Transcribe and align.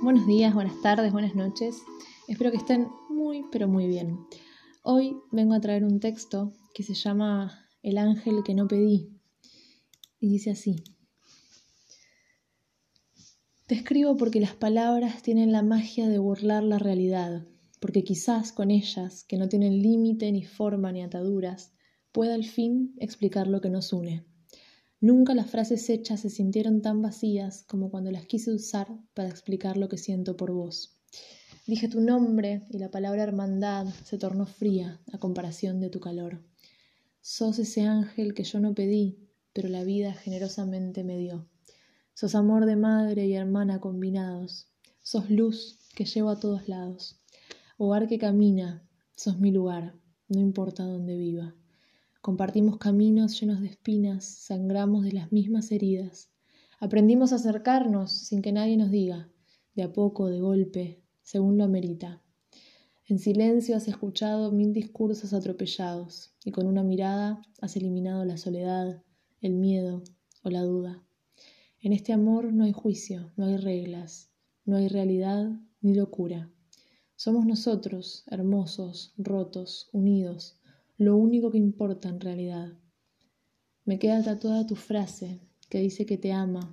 Buenos 0.00 0.28
días, 0.28 0.54
buenas 0.54 0.80
tardes, 0.80 1.12
buenas 1.12 1.34
noches. 1.34 1.82
Espero 2.28 2.52
que 2.52 2.56
estén 2.56 2.86
muy, 3.10 3.44
pero 3.50 3.66
muy 3.66 3.88
bien. 3.88 4.16
Hoy 4.84 5.16
vengo 5.32 5.54
a 5.54 5.60
traer 5.60 5.82
un 5.82 5.98
texto 5.98 6.52
que 6.72 6.84
se 6.84 6.94
llama 6.94 7.66
El 7.82 7.98
ángel 7.98 8.44
que 8.44 8.54
no 8.54 8.68
pedí 8.68 9.18
y 10.20 10.28
dice 10.28 10.52
así. 10.52 10.84
Te 13.66 13.74
escribo 13.74 14.16
porque 14.16 14.38
las 14.38 14.54
palabras 14.54 15.20
tienen 15.22 15.50
la 15.50 15.62
magia 15.62 16.08
de 16.08 16.18
burlar 16.18 16.62
la 16.62 16.78
realidad, 16.78 17.44
porque 17.80 18.04
quizás 18.04 18.52
con 18.52 18.70
ellas, 18.70 19.24
que 19.24 19.36
no 19.36 19.48
tienen 19.48 19.82
límite 19.82 20.30
ni 20.30 20.44
forma 20.44 20.92
ni 20.92 21.02
ataduras, 21.02 21.72
pueda 22.12 22.34
al 22.34 22.44
fin 22.44 22.94
explicar 22.98 23.48
lo 23.48 23.60
que 23.60 23.68
nos 23.68 23.92
une. 23.92 24.24
Nunca 25.00 25.32
las 25.32 25.48
frases 25.48 25.88
hechas 25.90 26.20
se 26.20 26.30
sintieron 26.30 26.82
tan 26.82 27.00
vacías 27.02 27.62
como 27.68 27.88
cuando 27.88 28.10
las 28.10 28.26
quise 28.26 28.50
usar 28.52 28.88
para 29.14 29.28
explicar 29.28 29.76
lo 29.76 29.88
que 29.88 29.96
siento 29.96 30.36
por 30.36 30.50
vos. 30.50 30.98
Dije 31.68 31.86
tu 31.86 32.00
nombre 32.00 32.66
y 32.70 32.78
la 32.78 32.90
palabra 32.90 33.22
hermandad 33.22 33.86
se 34.04 34.18
tornó 34.18 34.46
fría 34.46 35.00
a 35.12 35.18
comparación 35.18 35.78
de 35.80 35.90
tu 35.90 36.00
calor. 36.00 36.42
Sos 37.20 37.60
ese 37.60 37.82
ángel 37.82 38.34
que 38.34 38.42
yo 38.42 38.58
no 38.58 38.74
pedí, 38.74 39.18
pero 39.52 39.68
la 39.68 39.84
vida 39.84 40.14
generosamente 40.14 41.04
me 41.04 41.16
dio. 41.16 41.46
Sos 42.14 42.34
amor 42.34 42.66
de 42.66 42.74
madre 42.74 43.26
y 43.26 43.34
hermana 43.34 43.78
combinados. 43.78 44.66
Sos 45.00 45.30
luz 45.30 45.78
que 45.94 46.06
llevo 46.06 46.30
a 46.30 46.40
todos 46.40 46.68
lados. 46.68 47.20
Hogar 47.76 48.08
que 48.08 48.18
camina, 48.18 48.82
sos 49.14 49.38
mi 49.38 49.52
lugar, 49.52 49.94
no 50.28 50.40
importa 50.40 50.84
dónde 50.84 51.16
viva. 51.16 51.54
Compartimos 52.20 52.78
caminos 52.78 53.40
llenos 53.40 53.60
de 53.60 53.68
espinas, 53.68 54.24
sangramos 54.24 55.04
de 55.04 55.12
las 55.12 55.30
mismas 55.30 55.70
heridas. 55.70 56.30
Aprendimos 56.80 57.32
a 57.32 57.36
acercarnos 57.36 58.12
sin 58.12 58.42
que 58.42 58.52
nadie 58.52 58.76
nos 58.76 58.90
diga, 58.90 59.30
de 59.74 59.84
a 59.84 59.92
poco, 59.92 60.26
de 60.26 60.40
golpe, 60.40 61.00
según 61.22 61.56
lo 61.56 61.64
amerita. 61.64 62.22
En 63.06 63.18
silencio 63.18 63.76
has 63.76 63.86
escuchado 63.86 64.50
mil 64.50 64.72
discursos 64.72 65.32
atropellados 65.32 66.34
y 66.44 66.50
con 66.50 66.66
una 66.66 66.82
mirada 66.82 67.40
has 67.60 67.76
eliminado 67.76 68.24
la 68.24 68.36
soledad, 68.36 69.02
el 69.40 69.54
miedo 69.54 70.02
o 70.42 70.50
la 70.50 70.62
duda. 70.62 71.02
En 71.80 71.92
este 71.92 72.12
amor 72.12 72.52
no 72.52 72.64
hay 72.64 72.72
juicio, 72.72 73.32
no 73.36 73.46
hay 73.46 73.56
reglas, 73.56 74.30
no 74.64 74.76
hay 74.76 74.88
realidad 74.88 75.52
ni 75.80 75.94
locura. 75.94 76.50
Somos 77.14 77.46
nosotros, 77.46 78.24
hermosos, 78.26 79.14
rotos, 79.16 79.88
unidos, 79.92 80.58
lo 80.98 81.16
único 81.16 81.50
que 81.52 81.58
importa 81.58 82.08
en 82.08 82.20
realidad. 82.20 82.76
Me 83.84 83.98
queda 84.00 84.22
tatuada 84.22 84.66
tu 84.66 84.74
frase 84.74 85.40
que 85.70 85.78
dice 85.78 86.04
que 86.04 86.18
te 86.18 86.32
ama 86.32 86.72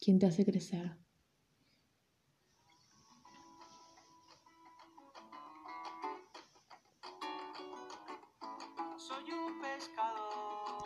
quien 0.00 0.18
te 0.18 0.26
hace 0.26 0.44
crecer. 0.46 0.96
Soy 8.96 9.32
un 9.32 9.60
pescador. 9.60 10.66